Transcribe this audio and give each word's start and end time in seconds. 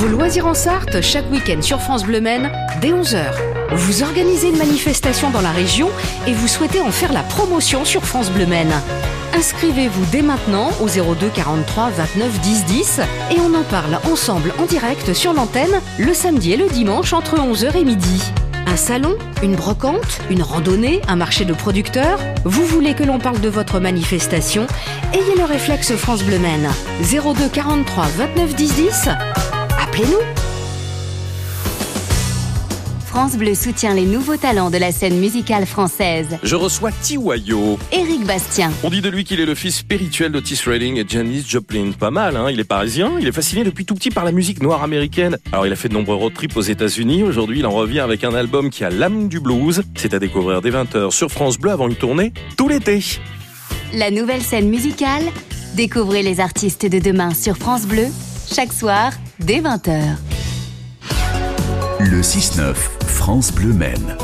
Vos 0.00 0.08
loisirs 0.08 0.46
en 0.46 0.54
Sarthe, 0.54 1.02
chaque 1.02 1.30
week-end 1.30 1.60
sur 1.60 1.78
France 1.78 2.04
Bleu 2.04 2.22
Maine, 2.22 2.50
dès 2.80 2.88
11h. 2.88 3.34
Vous 3.72 4.02
organisez 4.02 4.48
une 4.48 4.56
manifestation 4.56 5.28
dans 5.28 5.42
la 5.42 5.50
région 5.50 5.90
et 6.26 6.32
vous 6.32 6.48
souhaitez 6.48 6.80
en 6.80 6.90
faire 6.90 7.12
la 7.12 7.22
promotion 7.22 7.84
sur 7.84 8.02
France 8.06 8.30
Bleu 8.30 8.46
Maine. 8.46 8.72
Inscrivez-vous 9.34 10.06
dès 10.10 10.22
maintenant 10.22 10.70
au 10.80 10.86
02 10.86 11.28
43 11.28 11.90
29 11.90 12.40
10 12.40 12.64
10 12.64 13.00
et 13.32 13.40
on 13.40 13.54
en 13.54 13.62
parle 13.62 13.98
ensemble 14.10 14.54
en 14.58 14.64
direct 14.64 15.12
sur 15.12 15.34
l'antenne 15.34 15.82
le 15.98 16.14
samedi 16.14 16.52
et 16.52 16.56
le 16.56 16.68
dimanche 16.68 17.12
entre 17.12 17.36
11h 17.36 17.76
et 17.76 17.84
midi. 17.84 18.22
Un 18.66 18.76
salon 18.76 19.18
Une 19.42 19.54
brocante 19.54 20.20
Une 20.30 20.42
randonnée 20.42 21.02
Un 21.08 21.16
marché 21.16 21.44
de 21.44 21.52
producteurs 21.52 22.20
Vous 22.44 22.64
voulez 22.64 22.94
que 22.94 23.04
l'on 23.04 23.18
parle 23.18 23.40
de 23.40 23.48
votre 23.50 23.80
manifestation 23.80 24.66
Ayez 25.12 25.36
le 25.36 25.44
réflexe 25.44 25.94
France 25.96 26.22
Bleu 26.22 26.38
Maine. 26.38 26.70
02 27.02 27.48
43 27.52 28.06
29 28.16 28.54
10 28.54 28.74
10 28.74 29.08
Appelez-nous 29.90 30.18
France 33.06 33.36
Bleu 33.36 33.56
soutient 33.56 33.92
les 33.92 34.06
nouveaux 34.06 34.36
talents 34.36 34.70
de 34.70 34.78
la 34.78 34.92
scène 34.92 35.18
musicale 35.18 35.66
française. 35.66 36.38
Je 36.44 36.54
reçois 36.54 36.92
Tiwayo. 36.92 37.76
Éric 37.90 38.24
Bastien. 38.24 38.70
On 38.84 38.90
dit 38.90 39.00
de 39.00 39.08
lui 39.08 39.24
qu'il 39.24 39.40
est 39.40 39.46
le 39.46 39.56
fils 39.56 39.78
spirituel 39.78 40.30
d'Otis 40.30 40.60
Redding 40.64 40.96
et 40.96 41.04
Janis 41.08 41.44
Joplin. 41.44 41.90
Pas 41.90 42.12
mal, 42.12 42.36
hein 42.36 42.50
Il 42.52 42.60
est 42.60 42.64
parisien, 42.64 43.14
il 43.18 43.26
est 43.26 43.32
fasciné 43.32 43.64
depuis 43.64 43.84
tout 43.84 43.96
petit 43.96 44.10
par 44.10 44.24
la 44.24 44.30
musique 44.30 44.62
noire 44.62 44.84
américaine. 44.84 45.38
Alors 45.50 45.66
il 45.66 45.72
a 45.72 45.76
fait 45.76 45.88
de 45.88 45.94
nombreux 45.94 46.14
road 46.14 46.34
trips 46.34 46.56
aux 46.56 46.60
États-Unis. 46.60 47.24
Aujourd'hui, 47.24 47.58
il 47.58 47.66
en 47.66 47.72
revient 47.72 48.00
avec 48.00 48.22
un 48.22 48.32
album 48.32 48.70
qui 48.70 48.84
a 48.84 48.90
l'âme 48.90 49.26
du 49.26 49.40
blues. 49.40 49.82
C'est 49.96 50.14
à 50.14 50.20
découvrir 50.20 50.62
dès 50.62 50.70
20h 50.70 51.10
sur 51.10 51.32
France 51.32 51.58
Bleu 51.58 51.72
avant 51.72 51.88
une 51.88 51.96
tournée 51.96 52.32
tout 52.56 52.68
l'été. 52.68 53.02
La 53.92 54.12
nouvelle 54.12 54.42
scène 54.42 54.68
musicale 54.68 55.24
Découvrez 55.74 56.22
les 56.22 56.38
artistes 56.38 56.86
de 56.86 57.00
demain 57.00 57.34
sur 57.34 57.56
France 57.56 57.86
Bleu, 57.86 58.06
chaque 58.52 58.72
soir, 58.72 59.12
dès 59.40 59.60
20h. 59.60 60.16
Le 61.98 62.20
6-9, 62.20 62.74
France 63.06 63.52
Bleu 63.52 63.72
Maine. 63.72 64.16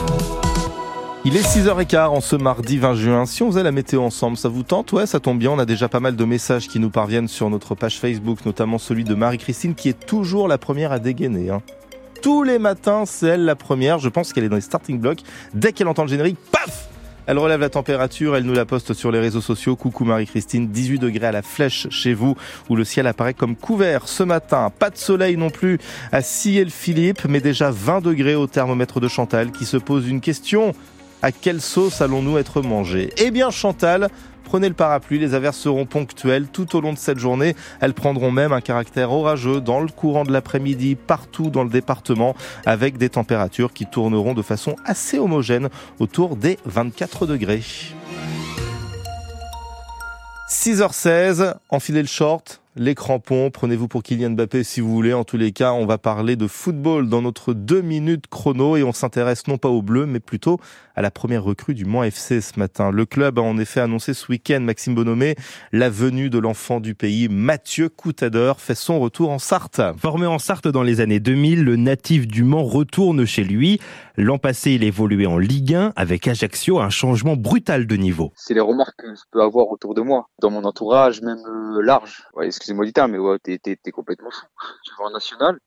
Il 1.25 1.37
est 1.37 1.43
6h15 1.43 2.07
en 2.07 2.21
ce 2.21 2.37
mardi 2.37 2.79
20 2.79 2.95
juin. 2.95 3.27
Si 3.27 3.43
on 3.43 3.51
faisait 3.51 3.63
la 3.63 3.73
météo 3.73 4.03
ensemble, 4.03 4.37
ça 4.37 4.49
vous 4.49 4.63
tente? 4.63 4.93
Ouais, 4.93 5.07
ça 5.07 5.19
tombe 5.19 5.39
bien. 5.39 5.51
On 5.51 5.59
a 5.59 5.65
déjà 5.65 5.89
pas 5.89 6.01
mal 6.01 6.17
de 6.17 6.25
messages 6.25 6.69
qui 6.69 6.79
nous 6.79 6.91
parviennent 6.91 7.29
sur 7.29 7.51
notre 7.51 7.75
page 7.75 7.99
Facebook, 7.99 8.45
notamment 8.47 8.79
celui 8.79 9.05
de 9.05 9.15
Marie-Christine 9.15 9.75
qui 9.75 9.89
est 9.89 10.07
toujours 10.07 10.49
la 10.49 10.59
première 10.59 10.93
à 10.93 10.99
dégainer. 10.99 11.51
Hein. 11.51 11.63
Tous 12.23 12.43
les 12.43 12.59
matins, 12.59 13.05
c'est 13.07 13.27
elle 13.27 13.45
la 13.45 13.57
première. 13.57 13.99
Je 13.99 14.09
pense 14.09 14.33
qu'elle 14.33 14.45
est 14.45 14.49
dans 14.49 14.57
les 14.57 14.63
starting 14.63 15.01
blocks. 15.01 15.21
Dès 15.55 15.73
qu'elle 15.73 15.89
entend 15.89 16.03
le 16.03 16.09
générique, 16.09 16.39
paf 16.53 16.89
elle 17.27 17.39
relève 17.39 17.61
la 17.61 17.69
température, 17.69 18.37
elle 18.37 18.45
nous 18.45 18.55
la 18.55 18.65
poste 18.65 18.93
sur 18.93 19.11
les 19.11 19.19
réseaux 19.19 19.41
sociaux. 19.41 19.77
Coucou 19.77 20.05
Marie-Christine, 20.05 20.69
18 20.69 20.99
degrés 20.99 21.27
à 21.27 21.33
la 21.33 21.43
flèche 21.43 21.89
chez 21.91 22.15
vous, 22.15 22.37
où 22.69 22.77
le 22.77 22.85
ciel 22.85 23.07
apparaît 23.07 23.35
comme 23.35 23.57
couvert 23.57 24.07
ce 24.07 24.23
matin. 24.23 24.71
Pas 24.79 24.91
de 24.91 24.97
soleil 24.97 25.37
non 25.37 25.51
plus 25.51 25.79
à 26.13 26.23
Ciel-Philippe, 26.23 27.27
mais 27.29 27.41
déjà 27.41 27.71
20 27.71 28.01
degrés 28.01 28.37
au 28.37 28.47
thermomètre 28.47 29.01
de 29.01 29.09
Chantal, 29.09 29.51
qui 29.51 29.65
se 29.65 29.77
pose 29.77 30.09
une 30.09 30.21
question. 30.21 30.73
À 31.27 31.33
quelle 31.33 31.61
sauce 31.61 32.03
allons-nous 32.03 32.39
être 32.39 32.63
mangés? 32.63 33.13
Eh 33.17 33.33
bien 33.33 33.51
Chantal, 33.51 34.11
Prenez 34.45 34.69
le 34.69 34.75
parapluie, 34.75 35.19
les 35.19 35.35
averses 35.35 35.59
seront 35.59 35.85
ponctuelles 35.85 36.47
tout 36.47 36.77
au 36.77 36.81
long 36.81 36.93
de 36.93 36.99
cette 36.99 37.19
journée. 37.19 37.57
Elles 37.81 37.95
prendront 37.95 38.31
même 38.31 38.53
un 38.53 38.61
caractère 38.61 39.11
orageux 39.11 39.61
dans 39.61 39.81
le 39.81 39.89
courant 39.89 40.23
de 40.23 40.31
l'après-midi 40.31 40.95
partout 40.95 41.51
dans 41.51 41.65
le 41.65 41.69
département 41.69 42.37
avec 42.65 42.97
des 42.97 43.09
températures 43.09 43.73
qui 43.73 43.87
tourneront 43.87 44.35
de 44.35 44.43
façon 44.43 44.77
assez 44.85 45.19
homogène 45.19 45.69
autour 45.99 46.37
des 46.37 46.61
24 46.65 47.27
degrés. 47.27 47.65
6h16, 50.49 51.55
enfilez 51.71 52.03
le 52.03 52.07
short, 52.07 52.61
les 52.79 52.95
crampons, 52.95 53.51
prenez-vous 53.51 53.89
pour 53.89 54.03
Kylian 54.03 54.31
Mbappé 54.31 54.63
si 54.63 54.81
vous 54.83 54.91
voulez. 54.93 55.15
En 55.15 55.25
tous 55.25 55.39
les 55.39 55.53
cas, 55.53 55.73
on 55.73 55.87
va 55.87 55.97
parler 55.97 56.37
de 56.37 56.47
football 56.47 57.09
dans 57.09 57.23
notre 57.23 57.55
deux 57.55 57.81
minutes 57.81 58.27
chrono 58.27 58.77
et 58.77 58.83
on 58.83 58.93
s'intéresse 58.93 59.47
non 59.49 59.57
pas 59.57 59.71
au 59.71 59.81
bleu, 59.81 60.05
mais 60.05 60.21
plutôt 60.21 60.61
à 60.95 61.03
la 61.03 61.11
première 61.11 61.43
recrue 61.43 61.75
du 61.75 61.87
Mans 61.87 62.03
FC 62.03 62.41
ce 62.41 62.59
matin. 62.59 62.91
Le 62.91 63.07
club 63.07 63.39
a 63.39 63.43
en 63.43 63.59
effet 63.59 63.81
annoncé 63.81 64.13
ce 64.15 64.31
week-end, 64.31 64.61
Maxime 64.61 64.95
Bonhomé, 64.95 65.37
la 65.73 65.89
venue 65.89 66.29
de 66.29 66.39
l'enfant 66.39 66.81
du 66.81 66.95
pays, 66.95 67.29
Mathieu 67.29 67.89
Coutadeur, 67.89 68.61
fait 68.61 68.75
son 68.75 69.01
retour 69.01 69.31
en 69.31 69.39
Sarthe. 69.39 69.81
Formé 69.99 70.27
en 70.27 70.39
Sarthe 70.39 70.69
dans 70.69 70.83
les 70.83 71.01
années 71.01 71.21
2000, 71.21 71.65
le 71.65 71.77
natif 71.77 72.27
du 72.27 72.45
Mans 72.45 72.65
retourne 72.65 73.25
chez 73.25 73.45
lui. 73.45 73.81
L'an 74.17 74.39
passé, 74.39 74.73
il 74.73 74.85
évoluait 74.85 75.27
en 75.27 75.37
Ligue 75.37 75.75
1 75.75 75.93
avec 75.97 76.27
Ajaccio, 76.29 76.81
un 76.81 76.91
changement 76.91 77.37
brutal 77.37 77.87
de 77.87 77.97
niveau. 77.97 78.33
C'est 78.35 78.55
les 78.55 78.61
remarques 78.61 78.97
que 78.97 79.15
je 79.15 79.23
peux 79.31 79.43
avoir 79.43 79.69
autour 79.69 79.95
de 79.95 80.01
moi, 80.01 80.29
dans 80.41 80.51
mon 80.51 80.65
entourage, 80.65 81.21
même 81.21 81.43
euh, 81.47 81.83
large. 81.83 82.25
Ouais, 82.35 82.49
excusez-moi 82.67 82.85
du 82.85 82.93
terme, 82.93 83.13
mais 83.13 83.19
ouais, 83.19 83.39
t'es, 83.41 83.59
t'es, 83.59 83.77
t'es 83.77 83.93
complètement 83.93 84.31
fou. 84.33 84.45
Tu 84.85 84.93
vas 84.99 85.05
en 85.05 85.11
national, 85.11 85.61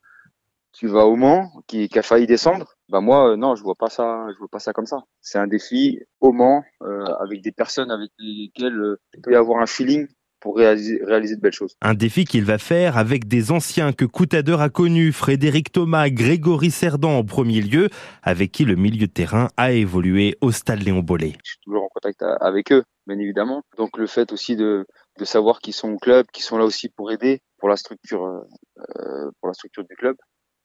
tu 0.73 0.87
vas 0.87 1.05
au 1.05 1.15
Mans, 1.15 1.49
qui, 1.65 1.87
qui 1.87 1.97
a 1.97 2.01
failli 2.01 2.27
descendre. 2.27 2.73
Bah 2.89 2.99
moi, 2.99 3.31
euh, 3.31 3.35
non, 3.37 3.55
je 3.55 3.63
vois 3.63 3.75
pas 3.75 3.89
ça, 3.89 4.27
je 4.33 4.37
vois 4.37 4.49
pas 4.49 4.59
ça 4.59 4.73
comme 4.73 4.85
ça. 4.85 5.03
C'est 5.21 5.37
un 5.37 5.47
défi 5.47 6.01
au 6.19 6.33
Mans, 6.33 6.61
euh, 6.81 7.05
avec 7.21 7.41
des 7.41 7.53
personnes 7.53 7.89
avec 7.89 8.11
lesquelles 8.19 8.77
euh, 8.77 8.99
il 9.13 9.21
peut 9.21 9.31
y 9.31 9.35
avoir 9.35 9.61
un 9.61 9.65
feeling 9.65 10.07
pour 10.41 10.57
réaliser, 10.57 10.99
réaliser 11.05 11.37
de 11.37 11.41
belles 11.41 11.53
choses. 11.53 11.77
Un 11.81 11.93
défi 11.93 12.25
qu'il 12.25 12.43
va 12.43 12.57
faire 12.57 12.97
avec 12.97 13.29
des 13.29 13.51
anciens 13.51 13.93
que 13.93 14.03
Coutadeur 14.03 14.59
a 14.59 14.69
connus, 14.69 15.13
Frédéric 15.13 15.71
Thomas, 15.71 16.09
Grégory 16.09 16.69
Cerdan 16.69 17.17
en 17.17 17.23
premier 17.23 17.61
lieu, 17.61 17.87
avec 18.23 18.51
qui 18.51 18.65
le 18.65 18.75
milieu 18.75 19.07
de 19.07 19.11
terrain 19.11 19.47
a 19.55 19.71
évolué 19.71 20.37
au 20.41 20.51
stade 20.51 20.83
Léon 20.83 20.99
Bollet. 20.99 21.33
Je 21.45 21.51
suis 21.51 21.59
toujours 21.63 21.83
en 21.83 21.89
contact 21.89 22.23
avec 22.41 22.73
eux, 22.73 22.83
bien 23.07 23.19
évidemment. 23.19 23.63
Donc 23.77 23.97
le 23.97 24.07
fait 24.07 24.33
aussi 24.33 24.57
de, 24.57 24.85
de 25.19 25.25
savoir 25.25 25.59
qu'ils 25.59 25.73
sont 25.73 25.91
au 25.91 25.97
club, 25.97 26.25
qu'ils 26.31 26.43
sont 26.43 26.57
là 26.57 26.65
aussi 26.65 26.89
pour 26.89 27.11
aider 27.11 27.41
pour 27.59 27.69
la 27.69 27.75
structure, 27.75 28.23
euh, 28.25 29.31
pour 29.39 29.47
la 29.47 29.53
structure 29.53 29.83
du 29.83 29.95
club, 29.95 30.15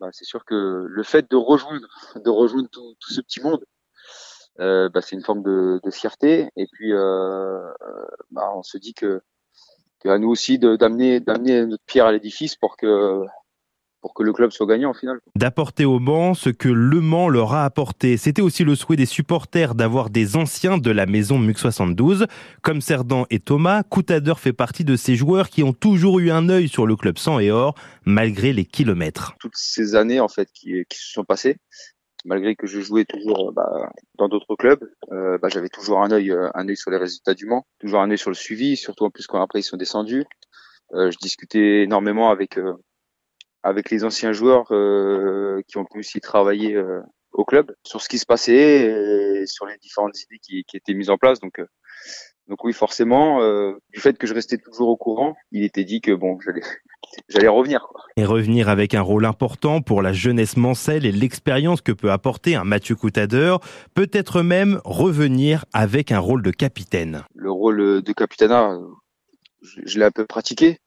bah, 0.00 0.08
c'est 0.12 0.24
sûr 0.24 0.44
que 0.44 0.86
le 0.88 1.02
fait 1.02 1.30
de 1.30 1.36
rejoindre, 1.36 1.88
de 2.16 2.30
rejoindre 2.30 2.68
tout, 2.70 2.94
tout 3.00 3.12
ce 3.12 3.20
petit 3.20 3.40
monde, 3.40 3.64
euh, 4.60 4.88
bah, 4.88 5.00
c'est 5.02 5.16
une 5.16 5.24
forme 5.24 5.42
de, 5.42 5.80
de, 5.82 5.90
fierté. 5.90 6.48
Et 6.56 6.66
puis, 6.72 6.92
euh, 6.92 7.68
bah, 8.30 8.52
on 8.54 8.62
se 8.62 8.78
dit 8.78 8.94
que, 8.94 9.20
que 10.00 10.08
à 10.08 10.18
nous 10.18 10.28
aussi 10.28 10.58
d'amener 10.58 11.20
d'amener 11.20 11.66
notre 11.66 11.84
pierre 11.84 12.06
à 12.06 12.12
l'édifice 12.12 12.54
pour 12.56 12.76
que 12.76 13.24
pour 14.04 14.12
que 14.12 14.22
le 14.22 14.34
club 14.34 14.50
soit 14.50 14.66
gagnant 14.66 14.90
au 14.90 14.94
final. 14.94 15.18
D'apporter 15.34 15.86
au 15.86 15.98
Mans 15.98 16.34
ce 16.34 16.50
que 16.50 16.68
Le 16.68 17.00
Mans 17.00 17.30
leur 17.30 17.54
a 17.54 17.64
apporté. 17.64 18.18
C'était 18.18 18.42
aussi 18.42 18.62
le 18.62 18.74
souhait 18.74 18.96
des 18.96 19.06
supporters 19.06 19.74
d'avoir 19.74 20.10
des 20.10 20.36
anciens 20.36 20.76
de 20.76 20.90
la 20.90 21.06
maison 21.06 21.38
MUC 21.38 21.56
72. 21.56 22.26
Comme 22.60 22.82
Cerdan 22.82 23.24
et 23.30 23.40
Thomas, 23.40 23.82
Coutadeur 23.82 24.40
fait 24.40 24.52
partie 24.52 24.84
de 24.84 24.96
ces 24.96 25.16
joueurs 25.16 25.48
qui 25.48 25.62
ont 25.62 25.72
toujours 25.72 26.18
eu 26.18 26.30
un 26.30 26.50
œil 26.50 26.68
sur 26.68 26.86
le 26.86 26.96
club 26.96 27.16
sang 27.16 27.38
et 27.38 27.50
or, 27.50 27.76
malgré 28.04 28.52
les 28.52 28.66
kilomètres. 28.66 29.36
Toutes 29.40 29.56
ces 29.56 29.94
années 29.94 30.20
en 30.20 30.28
fait 30.28 30.50
qui, 30.52 30.84
qui 30.86 30.98
se 30.98 31.10
sont 31.10 31.24
passées, 31.24 31.56
malgré 32.26 32.56
que 32.56 32.66
je 32.66 32.82
jouais 32.82 33.06
toujours 33.06 33.52
bah, 33.54 33.90
dans 34.18 34.28
d'autres 34.28 34.54
clubs, 34.54 34.86
euh, 35.12 35.38
bah, 35.38 35.48
j'avais 35.48 35.70
toujours 35.70 36.02
un 36.02 36.10
œil, 36.10 36.30
un 36.52 36.68
œil 36.68 36.76
sur 36.76 36.90
les 36.90 36.98
résultats 36.98 37.32
du 37.32 37.46
Mans, 37.46 37.66
toujours 37.78 38.02
un 38.02 38.10
œil 38.10 38.18
sur 38.18 38.28
le 38.28 38.36
suivi, 38.36 38.76
surtout 38.76 39.06
en 39.06 39.10
plus 39.10 39.26
quand 39.26 39.40
après 39.40 39.60
ils 39.60 39.62
sont 39.62 39.78
descendus. 39.78 40.26
Euh, 40.92 41.10
je 41.10 41.16
discutais 41.16 41.84
énormément 41.84 42.30
avec 42.30 42.58
euh, 42.58 42.74
avec 43.64 43.90
les 43.90 44.04
anciens 44.04 44.32
joueurs 44.32 44.66
euh, 44.70 45.62
qui 45.66 45.78
ont 45.78 45.86
pu 45.86 45.98
aussi 46.00 46.20
travailler 46.20 46.76
euh, 46.76 47.00
au 47.32 47.44
club 47.44 47.74
sur 47.82 48.00
ce 48.02 48.08
qui 48.08 48.18
se 48.18 48.26
passait 48.26 49.42
et 49.42 49.46
sur 49.46 49.66
les 49.66 49.78
différentes 49.78 50.20
idées 50.22 50.38
qui, 50.38 50.64
qui 50.64 50.76
étaient 50.76 50.94
mises 50.94 51.10
en 51.10 51.16
place. 51.16 51.40
Donc, 51.40 51.58
euh, 51.58 51.66
donc 52.46 52.62
oui, 52.62 52.74
forcément, 52.74 53.40
euh, 53.40 53.72
du 53.92 54.00
fait 54.00 54.18
que 54.18 54.26
je 54.26 54.34
restais 54.34 54.58
toujours 54.58 54.88
au 54.88 54.98
courant, 54.98 55.34
il 55.50 55.64
était 55.64 55.84
dit 55.84 56.02
que 56.02 56.12
bon, 56.12 56.38
j'allais, 56.44 56.60
j'allais 57.30 57.48
revenir. 57.48 57.86
Quoi. 57.88 58.02
Et 58.18 58.26
revenir 58.26 58.68
avec 58.68 58.94
un 58.94 59.00
rôle 59.00 59.24
important 59.24 59.80
pour 59.80 60.02
la 60.02 60.12
jeunesse 60.12 60.58
mancelle 60.58 61.06
et 61.06 61.12
l'expérience 61.12 61.80
que 61.80 61.92
peut 61.92 62.12
apporter 62.12 62.56
un 62.56 62.64
Mathieu 62.64 62.96
Coutadeur, 62.96 63.60
peut-être 63.94 64.42
même 64.42 64.82
revenir 64.84 65.64
avec 65.72 66.12
un 66.12 66.18
rôle 66.18 66.42
de 66.42 66.50
capitaine. 66.50 67.24
Le 67.34 67.50
rôle 67.50 68.02
de 68.02 68.12
capitana, 68.12 68.78
je, 69.62 69.80
je 69.86 69.98
l'ai 69.98 70.04
un 70.04 70.10
peu 70.10 70.26
pratiqué, 70.26 70.80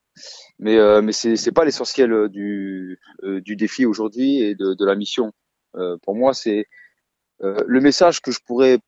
mais 0.60 0.78
euh, 0.78 1.02
mais 1.02 1.12
c'est 1.12 1.36
c'est 1.36 1.52
pas 1.52 1.66
l'essentiel 1.66 2.30
du 2.30 3.00
euh, 3.24 3.42
du 3.42 3.56
défi 3.56 3.86
aujourd'hui 3.86 4.42
et 4.42 4.56
de, 4.56 4.74
de 4.74 4.86
la 4.86 4.96
mission. 4.96 5.32
Euh, 5.76 5.98
pour 6.02 6.16
moi, 6.16 6.34
c'est 6.34 6.66
euh, 7.42 7.58
le 7.66 7.82
message 7.82 8.22
que 8.22 8.32
je 8.32 8.40
pourrais 8.46 8.80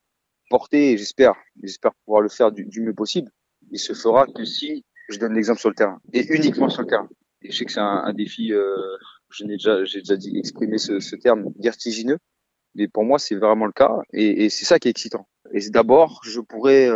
porter 0.50 0.92
et 0.92 0.98
j'espère 0.98 1.36
j'espère 1.62 1.92
pouvoir 2.06 2.22
le 2.22 2.30
faire 2.30 2.52
du, 2.52 2.66
du, 2.66 2.82
mieux 2.82 2.94
possible. 2.94 3.32
Il 3.72 3.80
se 3.80 3.94
fera 3.94 4.26
que 4.26 4.46
si 4.46 4.84
je 5.10 5.20
donne 5.20 5.34
l'exemple 5.34 5.60
sur 5.60 5.70
le 5.70 5.76
terrain 5.76 6.00
et 6.14 6.26
uniquement 6.34 6.70
sur 6.70 6.82
le 6.82 6.88
terrain. 6.88 7.10
Et 7.42 7.52
je 7.52 7.58
sais 7.58 7.66
que 7.66 7.72
c'est 7.72 7.80
un, 7.80 8.04
un, 8.06 8.14
défi. 8.14 8.50
je 8.50 9.44
n'ai 9.44 9.54
déjà 9.54 9.84
j'ai 9.86 10.00
déjà 10.00 10.18
dit 10.18 10.38
exprimer 10.38 10.78
ce, 10.78 11.00
ce 11.00 11.16
terme 11.16 11.54
vertigineux, 11.60 12.18
mais 12.76 12.88
pour 12.88 13.04
moi 13.06 13.20
c'est 13.20 13.36
vraiment 13.36 13.66
le 13.66 13.72
cas 13.72 14.00
et, 14.12 14.46
et 14.46 14.50
c'est 14.50 14.66
ça 14.66 14.80
qui 14.80 14.88
est 14.88 14.92
excitant. 14.92 15.28
Et 15.54 15.70
d'abord, 15.70 16.22
je 16.24 16.42
pourrais 16.42 16.90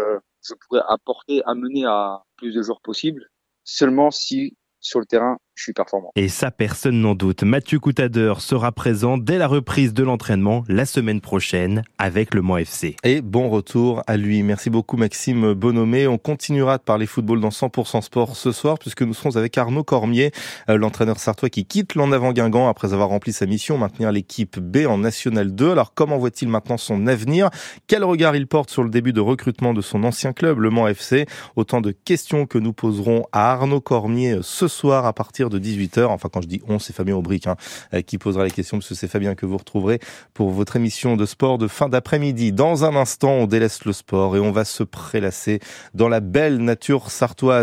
je 0.46 0.54
pourrais 0.56 0.82
apporter, 0.88 1.42
amener 1.46 1.86
à 1.86 2.24
plus 2.38 2.54
de 2.54 2.62
joueurs 2.62 2.82
possibles 2.82 3.30
seulement 3.64 4.12
si 4.12 4.58
sur 4.80 5.00
le 5.00 5.06
terrain, 5.06 5.38
je 5.56 5.64
suis 5.64 5.74
performant. 5.74 6.12
Et 6.16 6.30
ça, 6.30 6.52
personne 6.52 7.00
n'en 7.02 7.16
doute. 7.16 7.44
Mathieu 7.44 7.80
Coutadeur 7.80 8.42
sera 8.42 8.72
présent 8.72 9.18
dès 9.18 9.38
la 9.38 9.48
reprise 9.48 9.94
de 9.94 10.04
l'entraînement 10.04 10.64
la 10.68 10.86
semaine 10.86 11.22
prochaine 11.22 11.84
avec 11.98 12.34
le 12.34 12.42
Mans 12.42 12.58
FC. 12.58 12.96
Et 13.04 13.22
bon 13.22 13.50
retour 13.50 14.02
à 14.08 14.18
lui. 14.18 14.42
Merci 14.44 14.70
beaucoup 14.70 14.98
Maxime 14.98 15.54
Bonomé. 15.54 16.08
On 16.08 16.18
continuera 16.18 16.78
de 16.78 16.84
parler 16.84 17.06
football 17.06 17.40
dans 17.40 17.50
100% 17.50 18.02
sport 18.02 18.36
ce 18.36 18.52
soir 18.52 18.80
puisque 18.80 19.04
nous 19.04 19.14
serons 19.14 19.36
avec 19.36 19.58
Arnaud 19.58 19.84
Cormier, 19.84 20.32
euh, 20.70 20.78
l'entraîneur 20.78 21.20
sartois 21.20 21.50
qui 21.50 21.66
quitte 21.66 21.96
l'en 21.96 22.12
avant 22.12 22.34
Guingamp 22.34 22.68
après 22.68 22.94
avoir 22.94 23.10
rempli 23.10 23.32
sa 23.32 23.46
mission, 23.46 23.78
maintenir 23.78 24.12
l'équipe 24.12 24.60
B 24.60 24.88
en 24.88 24.98
National 24.98 25.54
2. 25.54 25.72
Alors 25.72 25.94
comment 25.94 26.18
voit-il 26.18 26.48
maintenant 26.48 26.78
son 26.78 27.08
avenir? 27.08 27.50
Quel 27.88 28.04
regard 28.04 28.36
il 28.36 28.48
porte 28.48 28.70
sur 28.70 28.84
le 28.84 28.90
début 28.90 29.14
de 29.14 29.22
recrutement 29.22 29.74
de 29.74 29.82
son 29.82 30.04
ancien 30.04 30.34
club, 30.34 30.60
le 30.60 30.70
Mans 30.70 30.88
FC 30.88 31.26
Autant 31.56 31.82
de 31.82 31.92
questions 31.92 32.46
que 32.46 32.58
nous 32.58 32.74
poserons 32.74 33.26
à 33.32 33.52
Arnaud 33.52 33.82
Cormier 33.82 34.40
ce 34.42 34.68
soir 34.68 35.06
à 35.06 35.14
partir 35.14 35.43
de 35.50 35.60
18h. 35.60 36.06
Enfin, 36.06 36.30
quand 36.32 36.42
je 36.42 36.48
dis 36.48 36.62
on, 36.68 36.80
c'est 36.80 36.94
Fabien 36.94 37.16
Aubric 37.16 37.48
hein, 37.48 37.56
euh, 37.94 38.02
qui 38.02 38.18
posera 38.18 38.44
les 38.44 38.52
questions, 38.52 38.78
parce 38.78 38.90
que 38.90 38.96
c'est 38.96 39.08
Fabien 39.08 39.36
que 39.36 39.46
vous 39.46 39.58
retrouverez 39.58 40.00
pour 40.34 40.52
votre 40.52 40.76
émission 40.76 41.16
de 41.16 41.26
sport 41.26 41.58
de 41.58 41.68
fin 41.68 41.90
d'après-midi. 41.90 42.52
Dans 42.52 42.86
un 42.86 42.96
instant, 42.96 43.32
on 43.32 43.48
délaisse 43.48 43.86
le 43.86 43.94
sport 43.94 44.36
et 44.36 44.40
on 44.40 44.52
va 44.52 44.66
se 44.66 44.84
prélasser 44.84 45.60
dans 45.94 46.10
la 46.10 46.20
belle 46.20 46.58
nature 46.58 47.12
sartoise. 47.12 47.54